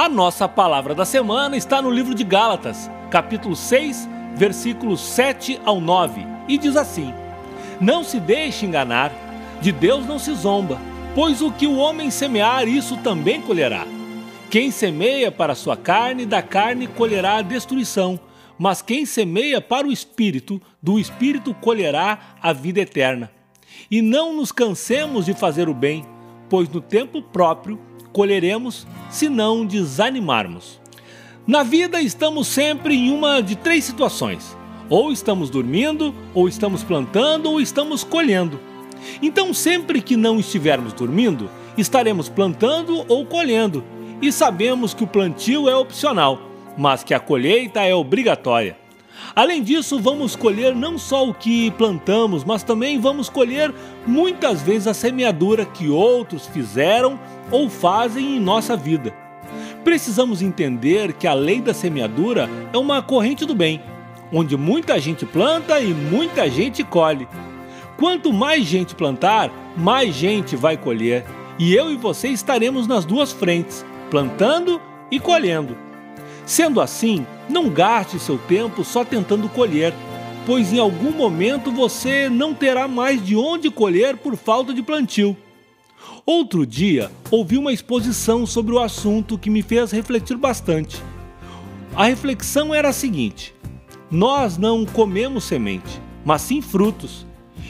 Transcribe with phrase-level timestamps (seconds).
[0.00, 5.78] A nossa palavra da semana está no livro de Gálatas, capítulo 6, versículos 7 ao
[5.78, 7.12] 9, e diz assim:
[7.78, 9.12] Não se deixe enganar,
[9.60, 10.80] de Deus não se zomba,
[11.14, 13.86] pois o que o homem semear, isso também colherá.
[14.48, 18.18] Quem semeia para a sua carne, da carne colherá a destruição,
[18.58, 23.30] mas quem semeia para o espírito, do espírito colherá a vida eterna.
[23.90, 26.06] E não nos cansemos de fazer o bem,
[26.50, 27.78] pois no tempo próprio
[28.12, 30.80] colheremos se não desanimarmos.
[31.46, 34.54] Na vida estamos sempre em uma de três situações:
[34.90, 38.60] ou estamos dormindo, ou estamos plantando, ou estamos colhendo.
[39.22, 43.82] Então, sempre que não estivermos dormindo, estaremos plantando ou colhendo,
[44.20, 46.38] e sabemos que o plantio é opcional,
[46.76, 48.76] mas que a colheita é obrigatória.
[49.34, 53.72] Além disso, vamos colher não só o que plantamos, mas também vamos colher
[54.06, 57.18] muitas vezes a semeadura que outros fizeram
[57.50, 59.14] ou fazem em nossa vida.
[59.84, 63.80] Precisamos entender que a lei da semeadura é uma corrente do bem,
[64.32, 67.26] onde muita gente planta e muita gente colhe.
[67.96, 71.24] Quanto mais gente plantar, mais gente vai colher,
[71.58, 75.76] e eu e você estaremos nas duas frentes, plantando e colhendo.
[76.46, 79.92] Sendo assim, não gaste seu tempo só tentando colher,
[80.46, 85.36] pois em algum momento você não terá mais de onde colher por falta de plantio.
[86.24, 91.02] Outro dia, ouvi uma exposição sobre o assunto que me fez refletir bastante.
[91.94, 93.54] A reflexão era a seguinte:
[94.10, 97.26] nós não comemos semente, mas sim frutos.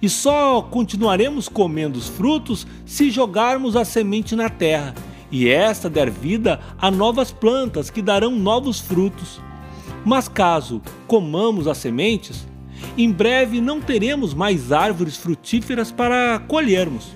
[0.00, 4.94] E só continuaremos comendo os frutos se jogarmos a semente na terra
[5.30, 9.40] e esta der vida a novas plantas que darão novos frutos.
[10.04, 12.46] Mas caso comamos as sementes,
[12.96, 17.12] em breve não teremos mais árvores frutíferas para colhermos.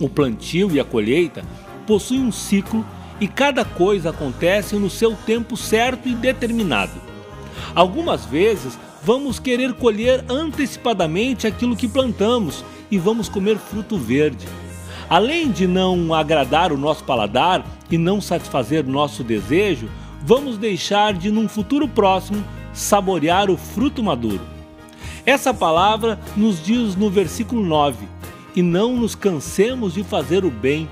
[0.00, 1.42] O plantio e a colheita
[1.86, 2.86] possuem um ciclo
[3.20, 6.92] e cada coisa acontece no seu tempo certo e determinado.
[7.74, 14.46] Algumas vezes vamos querer colher antecipadamente aquilo que plantamos e vamos comer fruto verde.
[15.10, 19.88] Além de não agradar o nosso paladar e não satisfazer nosso desejo,
[20.22, 24.40] vamos deixar de, num futuro próximo, saborear o fruto maduro.
[25.24, 28.06] Essa palavra nos diz no versículo 9:
[28.54, 30.88] E não nos cansemos de fazer o bem,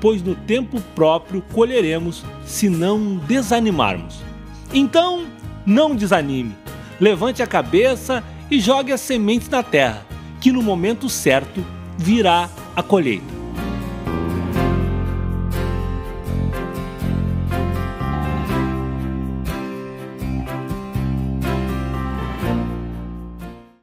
[0.00, 4.20] pois no tempo próprio colheremos, se não desanimarmos.
[4.72, 5.26] Então,
[5.64, 6.54] não desanime,
[7.00, 10.06] levante a cabeça e jogue as sementes na terra,
[10.40, 11.64] que no momento certo
[11.96, 13.37] virá a colheita.